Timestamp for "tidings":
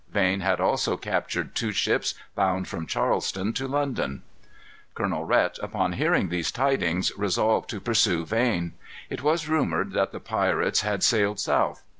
6.51-7.11